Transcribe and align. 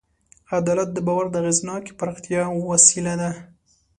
عدالت 0.57 0.89
د 0.93 0.97
باور 1.07 1.25
د 1.31 1.35
اغېزناکې 1.41 1.95
پراختیا 1.99 2.41
وسیله 2.71 3.13
ده. 3.21 3.31